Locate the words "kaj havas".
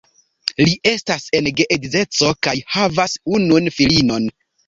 2.49-3.15